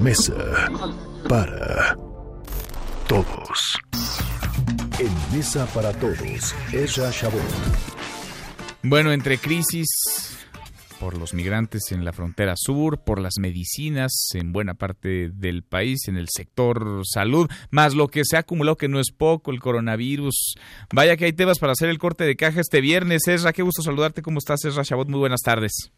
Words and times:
Mesa 0.00 0.70
para 1.28 1.96
todos. 3.06 3.78
En 4.98 5.36
Mesa 5.36 5.66
para 5.74 5.92
todos, 5.92 6.54
Ezra 6.72 7.10
Shabot. 7.10 7.42
Bueno, 8.82 9.12
entre 9.12 9.36
crisis 9.36 9.86
por 10.98 11.18
los 11.18 11.34
migrantes 11.34 11.92
en 11.92 12.04
la 12.04 12.12
frontera 12.12 12.54
sur, 12.56 13.04
por 13.04 13.20
las 13.20 13.34
medicinas 13.38 14.12
en 14.34 14.52
buena 14.52 14.74
parte 14.74 15.30
del 15.30 15.62
país, 15.62 16.08
en 16.08 16.16
el 16.16 16.28
sector 16.30 17.02
salud, 17.04 17.50
más 17.70 17.94
lo 17.94 18.08
que 18.08 18.22
se 18.24 18.36
ha 18.36 18.40
acumulado 18.40 18.76
que 18.76 18.88
no 18.88 18.98
es 18.98 19.10
poco, 19.10 19.50
el 19.50 19.60
coronavirus. 19.60 20.54
Vaya 20.92 21.16
que 21.16 21.26
hay 21.26 21.32
temas 21.34 21.58
para 21.58 21.72
hacer 21.72 21.90
el 21.90 21.98
corte 21.98 22.24
de 22.24 22.36
caja 22.36 22.60
este 22.60 22.80
viernes. 22.80 23.28
Esra, 23.28 23.52
qué 23.52 23.62
gusto 23.62 23.82
saludarte. 23.82 24.22
¿Cómo 24.22 24.38
estás, 24.38 24.64
Esra 24.64 24.84
Chabot? 24.84 25.08
Muy 25.08 25.20
buenas 25.20 25.40
tardes. 25.40 25.92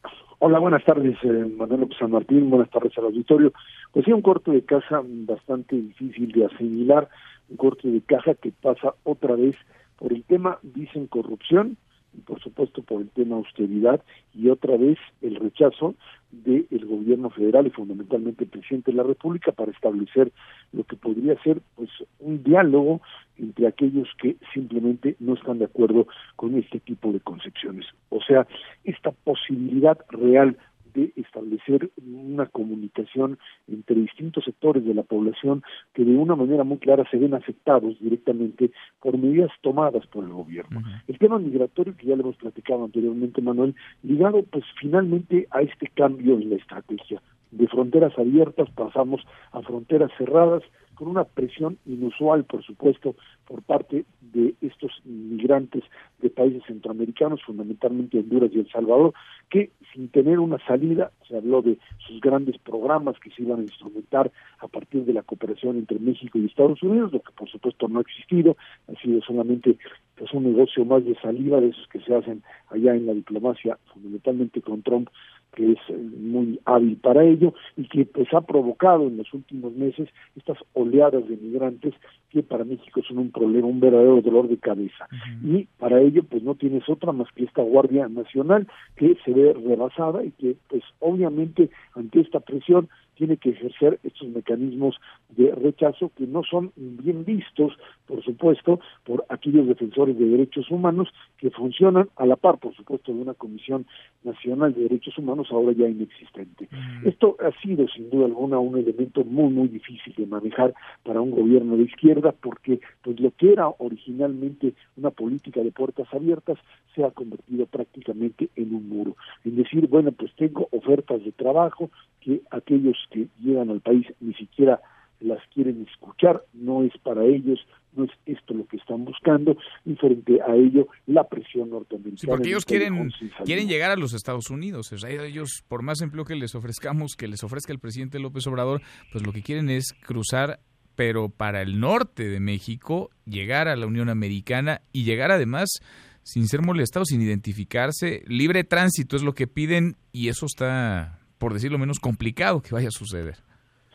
Hola, 0.44 0.58
buenas 0.58 0.84
tardes, 0.84 1.16
eh, 1.22 1.46
Manuel 1.56 1.82
López 1.82 1.98
San 1.98 2.10
Martín. 2.10 2.50
Buenas 2.50 2.68
tardes 2.68 2.98
al 2.98 3.04
auditorio. 3.04 3.52
Pues 3.92 4.04
sí, 4.04 4.12
un 4.12 4.22
corte 4.22 4.50
de 4.50 4.62
caja 4.62 5.00
bastante 5.04 5.76
difícil 5.76 6.32
de 6.32 6.46
asimilar, 6.46 7.08
un 7.48 7.56
corte 7.56 7.86
de 7.86 8.00
caja 8.00 8.34
que 8.34 8.50
pasa 8.50 8.94
otra 9.04 9.36
vez 9.36 9.54
por 9.96 10.12
el 10.12 10.24
tema, 10.24 10.58
dicen 10.64 11.06
corrupción, 11.06 11.76
por 12.24 12.40
supuesto 12.40 12.82
por 12.82 13.02
el 13.02 13.08
tema 13.10 13.36
austeridad 13.36 14.02
y 14.34 14.48
otra 14.48 14.76
vez 14.76 14.98
el 15.20 15.36
rechazo 15.36 15.94
del 16.30 16.86
gobierno 16.86 17.28
federal 17.30 17.66
y 17.66 17.70
fundamentalmente 17.70 18.44
el 18.44 18.50
presidente 18.50 18.90
de 18.90 18.96
la 18.96 19.02
República 19.02 19.52
para 19.52 19.70
establecer 19.70 20.32
lo 20.72 20.84
que 20.84 20.96
podría 20.96 21.40
ser 21.42 21.60
pues 21.76 21.90
un 22.20 22.42
diálogo 22.42 23.02
entre 23.36 23.66
aquellos 23.66 24.08
que 24.18 24.36
simplemente 24.54 25.16
no 25.20 25.34
están 25.34 25.58
de 25.58 25.66
acuerdo 25.66 26.06
con 26.36 26.56
este 26.56 26.80
tipo 26.80 27.12
de 27.12 27.20
concepciones. 27.20 27.86
O 28.08 28.20
sea, 28.22 28.46
esta 28.84 29.10
posibilidad 29.10 29.98
real 30.08 30.56
de 30.94 31.12
establecer 31.16 31.90
una 31.96 32.46
comunicación 32.46 33.38
entre 33.68 33.96
distintos 33.96 34.44
sectores 34.44 34.84
de 34.84 34.94
la 34.94 35.02
población 35.02 35.62
que 35.94 36.04
de 36.04 36.16
una 36.16 36.36
manera 36.36 36.64
muy 36.64 36.78
clara 36.78 37.04
se 37.10 37.18
ven 37.18 37.34
afectados 37.34 37.98
directamente 38.00 38.70
por 39.00 39.18
medidas 39.18 39.50
tomadas 39.60 40.06
por 40.06 40.24
el 40.24 40.30
gobierno. 40.30 40.82
El 41.08 41.18
tema 41.18 41.38
migratorio 41.38 41.96
que 41.96 42.06
ya 42.06 42.16
le 42.16 42.22
hemos 42.22 42.36
platicado 42.36 42.84
anteriormente, 42.84 43.40
Manuel, 43.40 43.74
ligado 44.02 44.42
pues 44.44 44.64
finalmente 44.80 45.46
a 45.50 45.62
este 45.62 45.88
cambio 45.88 46.34
en 46.34 46.50
la 46.50 46.56
estrategia. 46.56 47.22
De 47.50 47.68
fronteras 47.68 48.18
abiertas 48.18 48.70
pasamos 48.70 49.20
a 49.52 49.60
fronteras 49.62 50.10
cerradas 50.16 50.62
con 50.94 51.08
una 51.08 51.24
presión 51.24 51.78
inusual, 51.86 52.44
por 52.44 52.62
supuesto, 52.62 53.14
por 53.46 53.62
parte 53.62 54.04
de 54.20 54.54
estos 54.60 54.90
migrantes 55.04 55.82
de 56.20 56.30
países 56.30 56.62
centroamericanos, 56.66 57.42
fundamentalmente 57.42 58.18
Honduras 58.18 58.50
y 58.54 58.60
El 58.60 58.70
Salvador, 58.70 59.12
que 59.50 59.70
sin 59.92 60.08
tener 60.08 60.38
una 60.38 60.58
salida, 60.66 61.10
se 61.28 61.36
habló 61.36 61.60
de 61.60 61.78
sus 62.06 62.20
grandes 62.20 62.56
programas 62.58 63.18
que 63.18 63.30
se 63.30 63.42
iban 63.42 63.60
a 63.60 63.62
instrumentar 63.62 64.32
a 64.60 64.68
partir 64.68 65.04
de 65.04 65.12
la 65.12 65.22
cooperación 65.22 65.76
entre 65.76 65.98
México 65.98 66.38
y 66.38 66.46
Estados 66.46 66.82
Unidos, 66.82 67.12
lo 67.12 67.20
que 67.20 67.32
por 67.32 67.50
supuesto 67.50 67.88
no 67.88 67.98
ha 67.98 68.02
existido, 68.02 68.56
ha 68.88 69.00
sido 69.00 69.20
solamente 69.22 69.76
pues, 70.16 70.32
un 70.32 70.44
negocio 70.44 70.84
más 70.84 71.04
de 71.04 71.14
salida 71.16 71.60
de 71.60 71.68
esos 71.68 71.86
que 71.88 72.00
se 72.00 72.14
hacen 72.14 72.42
allá 72.70 72.94
en 72.94 73.06
la 73.06 73.12
diplomacia, 73.12 73.78
fundamentalmente 73.92 74.62
con 74.62 74.82
Trump, 74.82 75.08
que 75.54 75.72
es 75.72 75.78
eh, 75.88 75.96
muy 76.18 76.60
hábil 76.64 76.96
para 76.96 77.24
ello 77.24 77.54
y 77.76 77.86
que 77.88 78.04
pues 78.06 78.32
ha 78.32 78.40
provocado 78.40 79.06
en 79.06 79.18
los 79.18 79.32
últimos 79.34 79.72
meses 79.74 80.08
estas 80.36 80.58
oleadas 80.72 81.28
de 81.28 81.36
migrantes 81.36 81.94
que 82.30 82.42
para 82.42 82.64
México 82.64 83.02
son 83.06 83.18
un 83.18 83.30
problema, 83.30 83.66
un 83.66 83.80
verdadero 83.80 84.22
dolor 84.22 84.48
de 84.48 84.56
cabeza. 84.56 85.06
Y 85.44 85.68
para 85.78 86.00
ello 86.00 86.22
pues 86.24 86.42
no 86.42 86.54
tienes 86.54 86.88
otra 86.88 87.12
más 87.12 87.28
que 87.34 87.44
esta 87.44 87.62
Guardia 87.62 88.08
Nacional 88.08 88.66
que 88.96 89.16
se 89.24 89.32
ve 89.32 89.52
rebasada 89.52 90.24
y 90.24 90.30
que 90.32 90.56
pues 90.68 90.82
obviamente 91.00 91.70
ante 91.94 92.20
esta 92.20 92.40
presión 92.40 92.88
tiene 93.22 93.36
que 93.36 93.50
ejercer 93.50 94.00
estos 94.02 94.26
mecanismos 94.30 94.96
de 95.28 95.54
rechazo 95.54 96.10
que 96.16 96.26
no 96.26 96.42
son 96.42 96.72
bien 96.74 97.24
vistos, 97.24 97.72
por 98.04 98.20
supuesto, 98.24 98.80
por 99.04 99.24
aquellos 99.28 99.68
defensores 99.68 100.18
de 100.18 100.24
derechos 100.24 100.68
humanos 100.72 101.08
que 101.38 101.50
funcionan 101.50 102.08
a 102.16 102.26
la 102.26 102.34
par, 102.34 102.58
por 102.58 102.74
supuesto, 102.74 103.12
de 103.12 103.20
una 103.20 103.34
Comisión 103.34 103.86
Nacional 104.24 104.74
de 104.74 104.82
Derechos 104.82 105.16
Humanos 105.18 105.46
ahora 105.52 105.70
ya 105.70 105.88
inexistente. 105.88 106.68
Esto 107.04 107.36
ha 107.38 107.52
sido, 107.62 107.86
sin 107.86 108.10
duda 108.10 108.26
alguna, 108.26 108.58
un 108.58 108.76
elemento 108.76 109.22
muy, 109.22 109.52
muy 109.52 109.68
difícil 109.68 110.12
de 110.16 110.26
manejar 110.26 110.74
para 111.04 111.20
un 111.20 111.30
gobierno 111.30 111.76
de 111.76 111.84
izquierda 111.84 112.32
porque 112.32 112.80
pues 113.02 113.20
lo 113.20 113.30
que 113.30 113.52
era 113.52 113.68
originalmente 113.78 114.74
una 114.96 115.10
política 115.10 115.60
de 115.60 115.70
puertas 115.70 116.12
abiertas 116.12 116.58
se 116.96 117.04
ha 117.04 117.12
convertido 117.12 117.66
prácticamente 117.66 118.50
en 118.56 118.74
un 118.74 118.88
muro. 118.88 119.16
En 119.44 119.54
decir, 119.54 119.86
bueno, 119.86 120.10
pues 120.10 120.32
tengo 120.34 120.66
ofertas 120.72 121.24
de 121.24 121.30
trabajo 121.30 121.88
que 122.20 122.40
aquellos 122.50 122.96
que 123.12 123.28
llegan 123.40 123.70
al 123.70 123.80
país 123.80 124.06
ni 124.20 124.34
siquiera 124.34 124.80
las 125.22 125.38
quieren 125.54 125.86
escuchar, 125.88 126.42
no 126.52 126.82
es 126.82 126.92
para 127.02 127.24
ellos, 127.24 127.60
no 127.92 128.04
es 128.04 128.10
esto 128.26 128.54
lo 128.54 128.66
que 128.66 128.76
están 128.76 129.04
buscando, 129.04 129.56
y 129.84 129.94
frente 129.94 130.40
a 130.42 130.54
ello 130.54 130.88
la 131.06 131.28
presión 131.28 131.70
norteamericana. 131.70 132.18
Sí, 132.18 132.26
porque 132.26 132.48
ellos 132.48 132.64
quieren, 132.64 133.10
quieren 133.44 133.68
llegar 133.68 133.90
a 133.90 133.96
los 133.96 134.14
Estados 134.14 134.50
Unidos, 134.50 134.92
o 134.92 134.98
sea, 134.98 135.10
ellos, 135.10 135.62
por 135.68 135.82
más 135.82 136.00
empleo 136.00 136.24
que 136.24 136.34
les 136.34 136.54
ofrezcamos, 136.54 137.14
que 137.16 137.28
les 137.28 137.44
ofrezca 137.44 137.72
el 137.72 137.78
presidente 137.78 138.18
López 138.18 138.46
Obrador, 138.46 138.82
pues 139.12 139.24
lo 139.24 139.32
que 139.32 139.42
quieren 139.42 139.70
es 139.70 139.92
cruzar 140.02 140.60
pero 140.94 141.30
para 141.30 141.62
el 141.62 141.80
norte 141.80 142.28
de 142.28 142.38
México, 142.38 143.08
llegar 143.24 143.66
a 143.66 143.76
la 143.76 143.86
Unión 143.86 144.10
Americana 144.10 144.82
y 144.92 145.04
llegar 145.04 145.30
además 145.30 145.80
sin 146.22 146.46
ser 146.46 146.60
molestados, 146.60 147.08
sin 147.08 147.22
identificarse, 147.22 148.22
libre 148.26 148.62
tránsito 148.62 149.16
es 149.16 149.22
lo 149.22 149.34
que 149.34 149.46
piden 149.46 149.96
y 150.12 150.28
eso 150.28 150.46
está 150.46 151.21
por 151.42 151.54
decirlo 151.54 151.76
menos, 151.76 151.98
complicado 151.98 152.62
que 152.62 152.72
vaya 152.72 152.86
a 152.86 152.92
suceder. 152.92 153.34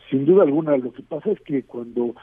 Sin 0.10 0.26
duda 0.26 0.44
alguna, 0.44 0.76
lo 0.76 0.92
que 0.92 1.02
pasa 1.02 1.32
es 1.32 1.40
que 1.40 1.64
cuando 1.64 2.14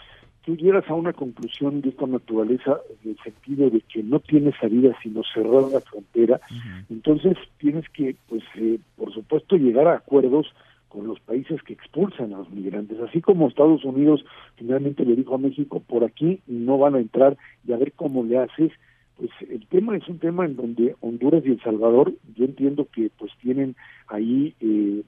tú 0.44 0.54
llegas 0.54 0.84
a 0.90 0.92
una 0.92 1.14
conclusión 1.14 1.80
de 1.80 1.88
esta 1.88 2.06
naturaleza, 2.06 2.76
en 3.02 3.12
el 3.12 3.18
sentido 3.24 3.70
de 3.70 3.80
que 3.80 4.02
no 4.02 4.20
tienes 4.20 4.54
salida 4.60 4.94
sino 5.02 5.22
cerrar 5.32 5.62
la 5.72 5.80
frontera, 5.80 6.40
entonces 6.90 7.38
tienes 7.56 7.88
que, 7.88 8.16
pues, 8.28 8.42
eh, 8.56 8.78
por 8.96 9.14
supuesto, 9.14 9.56
llegar 9.56 9.88
a 9.88 9.96
acuerdos 9.96 10.52
con 10.90 11.06
los 11.06 11.18
países 11.20 11.62
que 11.62 11.72
expulsan 11.72 12.34
a 12.34 12.38
los 12.40 12.50
migrantes, 12.50 13.00
así 13.00 13.22
como 13.22 13.48
Estados 13.48 13.82
Unidos 13.82 14.26
finalmente 14.56 15.06
le 15.06 15.16
dijo 15.16 15.36
a 15.36 15.38
México, 15.38 15.80
por 15.80 16.04
aquí 16.04 16.40
no 16.46 16.76
van 16.76 16.96
a 16.96 17.00
entrar 17.00 17.38
y 17.66 17.72
a 17.72 17.78
ver 17.78 17.92
cómo 17.92 18.24
le 18.24 18.36
haces, 18.36 18.72
pues 19.16 19.30
el 19.48 19.66
tema 19.68 19.96
es 19.96 20.06
un 20.08 20.18
tema 20.18 20.44
en 20.44 20.56
donde 20.56 20.96
Honduras 21.00 21.42
y 21.46 21.52
El 21.52 21.62
Salvador, 21.62 22.12
yo 22.36 22.44
entiendo 22.44 22.86
que 22.92 23.10
pues 23.16 23.32
tienen 23.40 23.76
ahí 24.08 24.54
eh, 24.60 25.02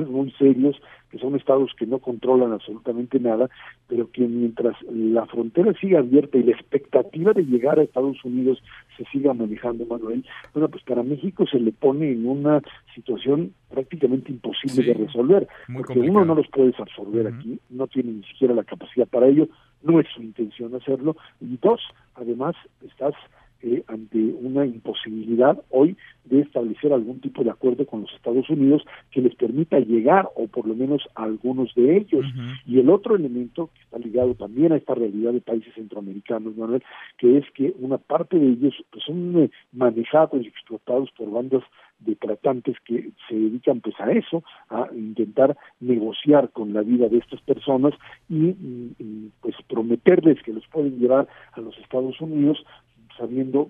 problemas 0.00 0.10
muy 0.10 0.30
serios, 0.32 0.80
que 1.10 1.18
son 1.18 1.34
estados 1.34 1.72
que 1.76 1.86
no 1.86 1.98
controlan 1.98 2.52
absolutamente 2.52 3.18
nada, 3.18 3.48
pero 3.88 4.10
que 4.10 4.26
mientras 4.26 4.76
la 4.90 5.26
frontera 5.26 5.72
siga 5.80 5.98
abierta 5.98 6.38
y 6.38 6.44
la 6.44 6.52
expectativa 6.52 7.32
de 7.32 7.44
llegar 7.44 7.78
a 7.78 7.82
Estados 7.82 8.24
Unidos 8.24 8.62
se 8.96 9.04
siga 9.06 9.34
manejando, 9.34 9.86
Manuel, 9.86 10.24
bueno, 10.54 10.68
pues 10.68 10.84
para 10.84 11.02
México 11.02 11.46
se 11.46 11.58
le 11.58 11.72
pone 11.72 12.12
en 12.12 12.26
una 12.26 12.62
situación 12.94 13.52
prácticamente 13.70 14.30
imposible 14.30 14.84
de 14.84 14.94
resolver, 14.94 15.48
porque 15.72 15.98
uno 15.98 16.24
no 16.24 16.34
los 16.34 16.48
puedes 16.48 16.78
absorber 16.78 17.26
aquí, 17.26 17.58
no 17.70 17.86
tiene 17.86 18.12
ni 18.12 18.24
siquiera 18.24 18.54
la 18.54 18.64
capacidad 18.64 19.06
para 19.08 19.28
ello, 19.28 19.48
no 19.82 20.00
es 20.00 20.06
su 20.14 20.22
intención 20.22 20.74
hacerlo, 20.74 21.16
y 21.40 21.56
dos, 21.56 21.80
además 22.14 22.54
estás 22.86 23.14
eh, 23.62 23.82
ante 23.88 24.18
una 24.18 24.64
imposibilidad 24.64 25.62
hoy 25.70 25.96
de 26.24 26.40
establecer 26.40 26.92
algún 26.92 27.20
tipo 27.20 27.44
de 27.44 27.50
acuerdo 27.50 27.84
con 27.86 28.02
los 28.02 28.12
Estados 28.14 28.48
Unidos 28.48 28.82
que 29.10 29.20
les 29.20 29.34
permita 29.34 29.78
llegar 29.80 30.28
o 30.34 30.46
por 30.46 30.66
lo 30.66 30.74
menos 30.74 31.02
a 31.14 31.24
algunos 31.24 31.74
de 31.74 31.96
ellos. 31.98 32.24
Y 32.66 32.78
el 32.78 32.88
otro 32.88 33.16
elemento 33.16 33.70
que 33.74 33.82
está 33.82 33.98
ligado 33.98 34.34
también 34.34 34.72
a 34.72 34.76
esta 34.76 34.94
realidad 34.94 35.32
de 35.32 35.40
países 35.40 35.74
centroamericanos, 35.74 36.56
Manuel, 36.56 36.82
que 37.18 37.38
es 37.38 37.44
que 37.52 37.74
una 37.80 37.98
parte 37.98 38.38
de 38.38 38.46
ellos 38.46 38.74
pues, 38.90 39.04
son 39.04 39.42
eh, 39.42 39.50
manejados 39.72 40.42
y 40.42 40.48
explotados 40.48 41.10
por 41.12 41.30
bandas 41.30 41.62
de 41.98 42.16
tratantes 42.16 42.76
que 42.84 43.10
se 43.28 43.34
dedican 43.34 43.80
pues 43.80 43.94
a 44.00 44.10
eso, 44.10 44.42
a 44.70 44.88
intentar 44.94 45.56
negociar 45.80 46.50
con 46.50 46.72
la 46.72 46.82
vida 46.82 47.08
de 47.08 47.18
estas 47.18 47.40
personas 47.42 47.92
y, 48.28 48.56
y 48.98 49.30
pues 49.42 49.54
prometerles 49.68 50.42
que 50.42 50.52
los 50.52 50.66
pueden 50.68 50.98
llevar 50.98 51.28
a 51.52 51.60
los 51.60 51.76
Estados 51.78 52.18
Unidos 52.20 52.64
sabiendo 53.16 53.68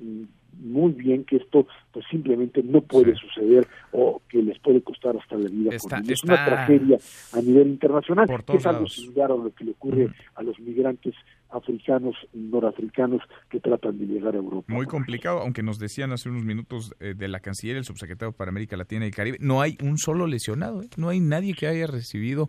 muy 0.59 0.93
bien 0.93 1.25
que 1.25 1.37
esto 1.37 1.67
pues 1.93 2.05
simplemente 2.11 2.63
no 2.63 2.81
puede 2.83 3.15
suceder 3.17 3.67
o 3.93 4.23
que 4.29 4.43
les 4.43 4.59
puede 4.59 4.81
costar 4.83 5.17
hasta 5.17 5.37
la 5.37 5.49
vida. 5.49 5.71
es 5.75 6.25
una 6.25 6.45
tragedia 6.45 6.99
a 7.33 7.41
nivel 7.41 7.69
internacional, 7.69 8.27
que 8.47 8.57
es 8.57 8.67
algo 8.67 8.87
similar 8.87 9.33
a 9.33 9.37
lo 9.37 9.53
que 9.55 9.65
le 9.65 9.73
ocurre 9.73 10.09
a 10.35 10.43
los 10.43 10.59
migrantes 10.61 11.15
africanos 11.51 12.15
norafricanos 12.33 13.23
que 13.49 13.59
tratan 13.59 13.99
de 13.99 14.07
llegar 14.07 14.35
a 14.35 14.39
Europa. 14.39 14.73
Muy 14.73 14.87
complicado, 14.87 15.41
aunque 15.41 15.63
nos 15.63 15.79
decían 15.79 16.13
hace 16.13 16.29
unos 16.29 16.45
minutos 16.45 16.95
eh, 17.01 17.15
de 17.17 17.29
la 17.29 17.41
canciller, 17.41 17.77
el 17.77 17.85
subsecretario 17.85 18.33
para 18.33 18.51
América 18.51 18.77
Latina 18.77 19.07
y 19.07 19.11
Caribe, 19.11 19.39
no 19.41 19.61
hay 19.61 19.77
un 19.83 19.99
solo 19.99 20.27
lesionado, 20.29 20.83
¿eh? 20.83 20.89
no 20.97 21.09
hay 21.09 21.19
nadie 21.19 21.55
que 21.55 21.67
haya 21.67 21.87
recibido 21.87 22.49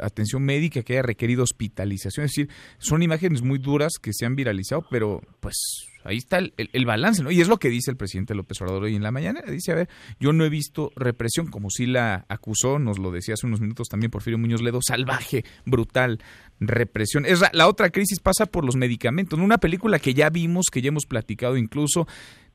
atención 0.00 0.44
médica, 0.44 0.82
que 0.82 0.94
haya 0.94 1.02
requerido 1.02 1.42
hospitalización. 1.42 2.26
Es 2.26 2.32
decir, 2.32 2.48
son 2.78 3.02
imágenes 3.02 3.42
muy 3.42 3.58
duras 3.58 3.94
que 4.00 4.12
se 4.12 4.26
han 4.26 4.36
viralizado, 4.36 4.84
pero 4.90 5.20
pues 5.40 5.88
ahí 6.04 6.16
está 6.16 6.38
el, 6.38 6.86
balance, 6.86 7.22
¿no? 7.22 7.27
Y 7.30 7.40
es 7.40 7.48
lo 7.48 7.58
que 7.58 7.68
dice 7.68 7.90
el 7.90 7.96
presidente 7.96 8.34
López 8.34 8.60
Obrador 8.60 8.84
hoy 8.84 8.96
en 8.96 9.02
la 9.02 9.10
mañana. 9.10 9.40
Dice, 9.42 9.72
a 9.72 9.74
ver, 9.74 9.88
yo 10.20 10.32
no 10.32 10.44
he 10.44 10.48
visto 10.48 10.90
represión, 10.96 11.46
como 11.48 11.70
si 11.70 11.86
la 11.86 12.24
acusó, 12.28 12.78
nos 12.78 12.98
lo 12.98 13.10
decía 13.10 13.34
hace 13.34 13.46
unos 13.46 13.60
minutos 13.60 13.88
también 13.88 14.10
Porfirio 14.10 14.38
Muñoz 14.38 14.62
Ledo, 14.62 14.80
salvaje, 14.82 15.44
brutal, 15.64 16.18
represión. 16.60 17.26
Es 17.26 17.42
la, 17.52 17.68
otra 17.68 17.90
crisis 17.90 18.20
pasa 18.20 18.46
por 18.46 18.64
los 18.64 18.76
medicamentos. 18.76 19.38
Una 19.38 19.58
película 19.58 19.98
que 19.98 20.14
ya 20.14 20.30
vimos, 20.30 20.66
que 20.72 20.82
ya 20.82 20.88
hemos 20.88 21.06
platicado 21.06 21.56
incluso, 21.56 22.06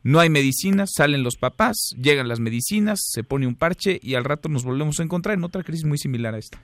no 0.03 0.19
hay 0.19 0.29
medicinas, 0.29 0.91
salen 0.95 1.23
los 1.23 1.37
papás, 1.37 1.95
llegan 1.97 2.27
las 2.27 2.39
medicinas, 2.39 2.99
se 3.01 3.23
pone 3.23 3.47
un 3.47 3.55
parche 3.55 3.99
y 4.01 4.15
al 4.15 4.25
rato 4.25 4.49
nos 4.49 4.65
volvemos 4.65 4.99
a 4.99 5.03
encontrar 5.03 5.37
en 5.37 5.43
otra 5.43 5.63
crisis 5.63 5.85
muy 5.85 5.97
similar 5.97 6.35
a 6.35 6.39
esta. 6.39 6.61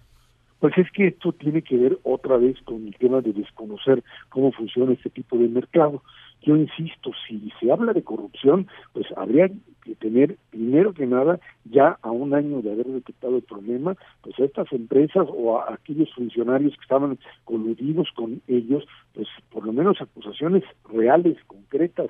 Pues 0.60 0.78
es 0.78 0.92
que 0.92 1.08
esto 1.08 1.32
tiene 1.32 1.62
que 1.62 1.78
ver 1.78 1.98
otra 2.04 2.36
vez 2.36 2.58
con 2.66 2.86
el 2.86 2.96
tema 2.96 3.22
de 3.22 3.32
desconocer 3.32 4.04
cómo 4.28 4.52
funciona 4.52 4.92
este 4.92 5.10
tipo 5.10 5.38
de 5.38 5.48
mercado. 5.48 6.04
Yo 6.42 6.56
insisto, 6.56 7.12
si 7.28 7.52
se 7.60 7.72
habla 7.72 7.94
de 7.94 8.04
corrupción, 8.04 8.68
pues 8.94 9.08
habría 9.18 9.50
que 9.84 9.96
tener, 9.96 10.38
primero 10.52 10.94
que 10.94 11.06
nada, 11.06 11.40
ya 11.66 11.98
a 12.02 12.12
un 12.12 12.34
año 12.34 12.62
de 12.62 12.72
haber 12.72 12.88
detectado 12.88 13.38
el 13.38 13.44
problema, 13.44 13.96
pues 14.22 14.40
a 14.40 14.46
estas 14.46 14.72
empresas 14.72 15.28
o 15.30 15.60
a 15.60 15.74
aquellos 15.74 16.14
funcionarios 16.14 16.76
que 16.76 16.82
estaban 16.82 17.20
coludidos 17.44 18.10
con 18.16 18.42
ellos, 18.48 18.86
pues 19.14 19.28
por 19.52 19.66
lo 19.66 19.74
menos 19.74 20.02
acusaciones 20.02 20.64
reales, 20.90 21.38
concretas, 21.48 22.10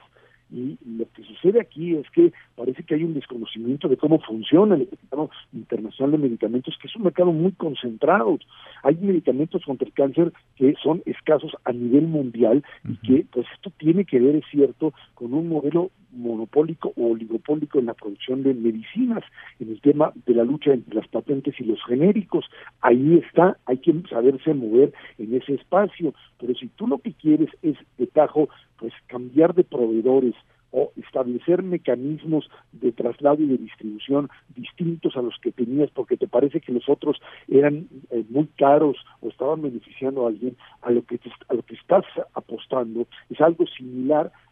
y 0.52 0.78
lo 0.84 1.06
que 1.14 1.24
sucede 1.24 1.62
aquí 1.62 1.96
es 1.96 2.10
que 2.10 2.34
parece 2.60 2.84
que 2.84 2.94
hay 2.94 3.06
un 3.06 3.14
desconocimiento 3.14 3.88
de 3.88 3.96
cómo 3.96 4.20
funciona 4.20 4.76
el 4.76 4.82
mercado 4.82 5.30
internacional 5.54 6.12
de 6.12 6.28
medicamentos, 6.28 6.78
que 6.82 6.88
es 6.88 6.96
un 6.98 7.04
mercado 7.04 7.32
muy 7.32 7.54
concentrado. 7.54 8.38
Hay 8.84 8.96
medicamentos 8.96 9.64
contra 9.64 9.88
el 9.88 9.94
cáncer 9.94 10.34
que 10.58 10.76
son 10.84 11.02
escasos 11.06 11.56
a 11.64 11.72
nivel 11.72 12.08
mundial 12.08 12.62
y 12.84 12.98
que, 12.98 13.26
pues 13.32 13.48
esto 13.56 13.72
tiene 13.78 14.04
que 14.04 14.20
ver, 14.20 14.36
es 14.36 14.44
cierto, 14.52 14.94
con 15.14 15.34
un 15.34 15.48
modelo 15.48 15.92
monopólico 16.12 16.92
o 16.98 17.12
oligopólico 17.12 17.80
en 17.80 17.86
la 17.86 17.94
producción 17.94 18.44
de 18.44 18.54
medicinas, 18.54 19.24
en 19.62 19.70
el 19.70 19.80
tema 19.80 20.12
de 20.26 20.34
la 20.34 20.44
lucha 20.44 20.74
entre 20.74 20.96
las 20.96 21.08
patentes 21.08 21.56
y 21.62 21.64
los 21.64 21.82
genéricos. 21.86 22.44
Ahí 22.82 23.22
está, 23.26 23.58
hay 23.68 23.78
que 23.78 23.94
saberse 24.10 24.54
mover 24.54 24.92
en 25.18 25.34
ese 25.34 25.54
espacio, 25.54 26.14
pero 26.38 26.54
si 26.56 26.68
tú 26.68 26.88
lo 26.88 26.98
que 26.98 27.14
quieres 27.14 27.52
es 27.62 27.78
de 27.98 28.08
tajo 28.08 28.50
pues 28.78 28.92
cambiar 29.08 29.56
de 29.56 29.64
proveedores 29.64 30.36
o 30.72 30.92
establecer 30.98 31.64
mecanismos 31.64 32.50
de 32.72 32.92
traslado 32.92 33.42
y 33.42 33.48
de 33.48 33.58
distribución 33.58 34.30
distintos 34.56 35.16
a 35.18 35.22
los 35.22 35.38
que 35.42 35.52
tenías 35.52 35.90
porque 35.92 36.18
te 36.18 36.28
parece 36.28 36.62
que 36.62 36.72
los 36.72 36.88
otros 36.88 37.20
eran 37.48 37.88
eh, 38.12 38.24
muy 38.30 38.48
caros 38.58 38.98
o 39.22 39.30
estaban 39.30 39.62
beneficiando 39.62 40.26
a 40.26 40.30
alguien 40.30 40.56
a 40.82 40.92
lo 40.92 41.04
que 41.04 41.20
a 41.48 41.54
lo 41.54 41.64
que 41.64 41.76
estás 41.76 42.06
apostando 42.34 43.08
es 43.30 43.42
algo 43.42 43.66
similar 43.68 44.32
te 44.32 44.49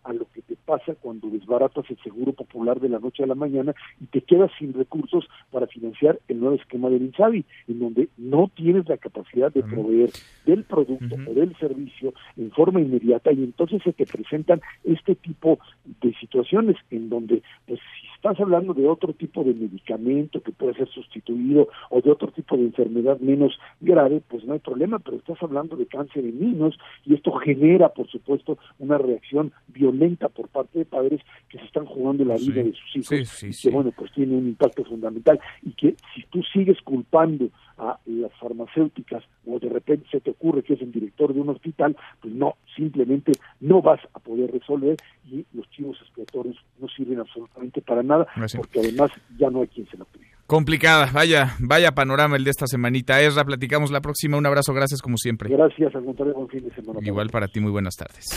pasa 0.67 0.95
cuando 1.01 1.29
desbaratas 1.29 1.85
el 1.89 1.97
seguro 2.03 2.33
popular 2.33 2.81
de 2.81 2.89
la 2.89 2.99
noche 2.99 3.23
a 3.23 3.25
la 3.25 3.35
mañana 3.35 3.73
y 4.01 4.05
te 4.07 4.21
quedas 4.21 4.51
sin 4.59 4.73
recursos 4.73 5.25
para 5.49 5.65
financiar 5.65 6.19
el 6.27 6.41
nuevo 6.41 6.55
esquema 6.55 6.89
del 6.89 7.03
INSABI, 7.03 7.45
en 7.69 7.79
donde 7.79 8.09
no 8.17 8.51
tienes 8.53 8.87
la 8.89 8.97
capacidad 8.97 9.51
de 9.51 9.63
proveer 9.63 10.11
del 10.45 10.65
producto 10.65 11.15
o 11.15 11.33
del 11.33 11.55
servicio 11.57 12.13
en 12.35 12.51
forma 12.51 12.81
inmediata. 12.81 13.31
Y 13.31 13.43
entonces 13.43 13.81
se 13.81 13.93
te 13.93 14.05
presentan 14.05 14.59
este 14.83 15.15
tipo 15.15 15.57
de 16.01 16.13
situaciones 16.19 16.75
en 16.91 17.09
donde 17.09 17.41
pues 17.65 17.79
si 17.79 18.06
estás 18.17 18.39
hablando 18.39 18.73
de 18.73 18.87
otro 18.87 19.13
tipo 19.13 19.43
de 19.43 19.53
medicamento 19.53 20.41
que 20.41 20.51
puede 20.51 20.73
ser 20.73 20.89
sustituido 20.89 21.69
o 21.89 22.01
de 22.01 22.11
otro 22.11 22.31
tipo 22.31 22.57
de 22.57 22.63
enfermedad 22.63 23.19
menos 23.19 23.57
grave, 23.79 24.21
pues 24.27 24.43
no 24.43 24.53
hay 24.53 24.59
problema, 24.59 24.99
pero 24.99 25.17
estás 25.17 25.37
hablando 25.41 25.75
de 25.75 25.85
cáncer 25.85 26.25
en 26.25 26.39
niños 26.39 26.77
y 27.05 27.13
esto 27.13 27.31
genera, 27.33 27.89
por 27.89 28.07
supuesto, 28.07 28.57
una 28.79 28.97
reacción 28.97 29.53
violenta 29.67 30.29
por 30.29 30.47
parte 30.49 30.79
de 30.79 30.85
padres 30.85 31.21
que 31.49 31.59
se 31.59 31.65
están 31.65 31.85
jugando 31.85 32.25
la 32.25 32.35
vida 32.35 32.63
de 32.63 32.73
sus 32.73 33.11
hijos 33.11 33.43
y 33.43 33.51
que, 33.51 33.69
bueno, 33.69 33.93
pues 33.95 34.11
tiene 34.13 34.35
un 34.35 34.47
impacto 34.47 34.83
fundamental 34.83 35.39
y 35.61 35.71
que 35.73 35.95
si 36.15 36.23
tú 36.31 36.41
sigues 36.51 36.81
culpando 36.81 37.49
a 37.77 37.99
las 38.05 38.31
farmacéuticas 38.39 39.23
o 39.45 39.59
de 39.59 39.69
repente 39.69 40.07
se 40.11 40.19
te 40.19 40.31
ocurre 40.31 40.63
que 40.63 40.73
es 40.73 40.81
el 40.81 40.91
director 40.91 41.33
de 41.33 41.41
un 41.41 41.49
hospital, 41.49 41.95
pues 42.21 42.33
no, 42.33 42.55
simplemente 42.75 43.33
no 43.59 43.81
vas 43.81 43.99
a 44.13 44.19
poder 44.19 44.51
resolver 44.51 44.97
y 45.29 45.45
los 45.53 45.69
chivos 45.71 45.97
expiatorios 46.01 46.57
no 46.79 46.87
sirven 46.89 47.19
absolutamente 47.19 47.81
para 47.81 48.03
nada 48.03 48.27
porque 48.55 48.79
además 48.79 49.11
ya 49.37 49.49
no 49.49 49.61
hay 49.61 49.67
quien 49.67 49.87
se 49.87 49.97
lo 49.97 50.05
pida. 50.05 50.25
Complicada, 50.47 51.09
vaya, 51.13 51.55
vaya 51.59 51.91
panorama 51.91 52.37
el 52.37 52.45
de 52.45 52.51
esta 52.51 52.67
semanita. 52.67 53.21
Esra, 53.21 53.43
platicamos 53.43 53.91
la 53.91 53.99
próxima. 53.99 54.37
Un 54.37 54.45
abrazo, 54.45 54.73
gracias 54.73 55.01
como 55.01 55.17
siempre. 55.17 55.49
Gracias, 55.49 55.93
al 55.93 56.05
contrario, 56.05 56.35
buen 56.35 56.47
fin 56.47 56.63
de 56.63 56.73
semana. 56.73 56.99
Igual 57.03 57.29
para 57.29 57.47
ti, 57.49 57.59
muy 57.59 57.71
buenas 57.71 57.95
tardes. 57.95 58.27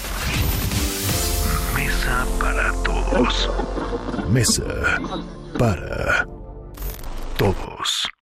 Mesa 1.77 2.27
para 2.41 2.73
todos. 2.83 4.29
Mesa 4.29 4.99
para 5.57 6.27
todos. 7.39 8.11